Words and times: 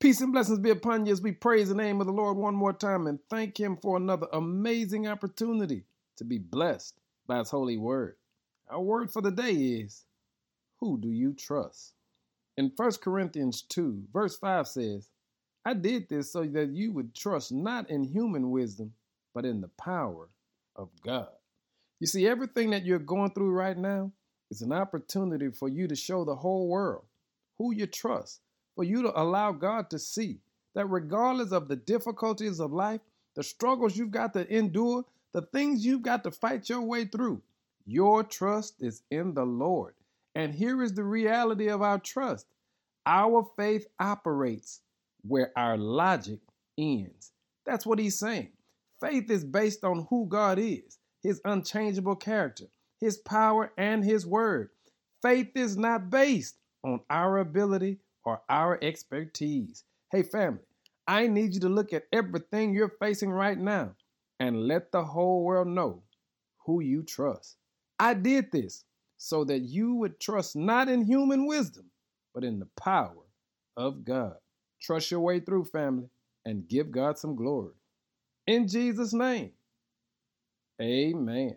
Peace 0.00 0.20
and 0.20 0.32
blessings 0.32 0.60
be 0.60 0.70
upon 0.70 1.04
you 1.04 1.12
as 1.12 1.20
we 1.20 1.32
praise 1.32 1.68
the 1.68 1.74
name 1.74 2.00
of 2.00 2.06
the 2.06 2.12
Lord 2.12 2.36
one 2.36 2.54
more 2.54 2.72
time 2.72 3.08
and 3.08 3.18
thank 3.28 3.58
Him 3.58 3.76
for 3.76 3.96
another 3.96 4.28
amazing 4.32 5.08
opportunity 5.08 5.82
to 6.16 6.24
be 6.24 6.38
blessed 6.38 6.94
by 7.26 7.38
His 7.38 7.50
holy 7.50 7.76
word. 7.76 8.14
Our 8.70 8.80
word 8.80 9.10
for 9.10 9.22
the 9.22 9.32
day 9.32 9.50
is 9.50 10.04
Who 10.78 11.00
do 11.00 11.08
you 11.08 11.32
trust? 11.32 11.94
In 12.56 12.70
1 12.76 12.92
Corinthians 13.02 13.62
2, 13.62 14.04
verse 14.12 14.38
5 14.38 14.68
says, 14.68 15.10
I 15.64 15.74
did 15.74 16.08
this 16.08 16.32
so 16.32 16.44
that 16.44 16.70
you 16.70 16.92
would 16.92 17.12
trust 17.12 17.50
not 17.50 17.90
in 17.90 18.04
human 18.04 18.52
wisdom, 18.52 18.92
but 19.34 19.44
in 19.44 19.60
the 19.60 19.70
power 19.80 20.28
of 20.76 20.90
God. 21.04 21.26
You 21.98 22.06
see, 22.06 22.28
everything 22.28 22.70
that 22.70 22.84
you're 22.84 23.00
going 23.00 23.32
through 23.32 23.50
right 23.50 23.76
now 23.76 24.12
is 24.48 24.62
an 24.62 24.70
opportunity 24.70 25.50
for 25.50 25.68
you 25.68 25.88
to 25.88 25.96
show 25.96 26.24
the 26.24 26.36
whole 26.36 26.68
world 26.68 27.04
who 27.58 27.74
you 27.74 27.88
trust 27.88 28.42
for 28.78 28.84
you 28.84 29.02
to 29.02 29.20
allow 29.20 29.50
God 29.50 29.90
to 29.90 29.98
see 29.98 30.38
that 30.76 30.86
regardless 30.86 31.50
of 31.50 31.66
the 31.66 31.74
difficulties 31.74 32.60
of 32.60 32.72
life, 32.72 33.00
the 33.34 33.42
struggles 33.42 33.96
you've 33.96 34.12
got 34.12 34.32
to 34.34 34.56
endure, 34.56 35.04
the 35.32 35.42
things 35.42 35.84
you've 35.84 36.02
got 36.02 36.22
to 36.22 36.30
fight 36.30 36.68
your 36.68 36.82
way 36.82 37.04
through, 37.04 37.42
your 37.86 38.22
trust 38.22 38.80
is 38.80 39.02
in 39.10 39.34
the 39.34 39.44
Lord. 39.44 39.94
And 40.36 40.54
here 40.54 40.80
is 40.84 40.94
the 40.94 41.02
reality 41.02 41.66
of 41.66 41.82
our 41.82 41.98
trust 41.98 42.46
our 43.04 43.44
faith 43.56 43.88
operates 43.98 44.80
where 45.26 45.50
our 45.56 45.76
logic 45.76 46.38
ends. 46.78 47.32
That's 47.66 47.84
what 47.84 47.98
he's 47.98 48.16
saying. 48.16 48.50
Faith 49.00 49.28
is 49.28 49.42
based 49.42 49.82
on 49.82 50.06
who 50.08 50.26
God 50.28 50.60
is, 50.60 50.98
his 51.20 51.40
unchangeable 51.44 52.14
character, 52.14 52.66
his 53.00 53.18
power, 53.18 53.72
and 53.76 54.04
his 54.04 54.24
word. 54.24 54.70
Faith 55.20 55.56
is 55.56 55.76
not 55.76 56.10
based 56.10 56.58
on 56.84 57.00
our 57.10 57.38
ability 57.38 57.98
our 58.48 58.78
expertise. 58.82 59.84
Hey, 60.10 60.22
family, 60.22 60.60
I 61.06 61.26
need 61.26 61.54
you 61.54 61.60
to 61.60 61.68
look 61.68 61.92
at 61.92 62.04
everything 62.12 62.74
you're 62.74 62.94
facing 63.00 63.30
right 63.30 63.58
now 63.58 63.94
and 64.40 64.66
let 64.66 64.92
the 64.92 65.04
whole 65.04 65.44
world 65.44 65.68
know 65.68 66.02
who 66.64 66.80
you 66.80 67.02
trust. 67.02 67.56
I 67.98 68.14
did 68.14 68.52
this 68.52 68.84
so 69.16 69.44
that 69.44 69.60
you 69.60 69.94
would 69.94 70.20
trust 70.20 70.54
not 70.56 70.88
in 70.88 71.04
human 71.04 71.46
wisdom, 71.46 71.86
but 72.34 72.44
in 72.44 72.58
the 72.58 72.68
power 72.76 73.26
of 73.76 74.04
God. 74.04 74.36
Trust 74.80 75.10
your 75.10 75.20
way 75.20 75.40
through, 75.40 75.64
family, 75.64 76.08
and 76.44 76.68
give 76.68 76.90
God 76.90 77.18
some 77.18 77.34
glory. 77.34 77.74
In 78.46 78.68
Jesus' 78.68 79.12
name, 79.12 79.52
amen. 80.80 81.56